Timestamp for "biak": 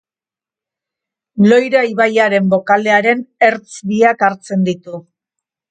3.95-4.31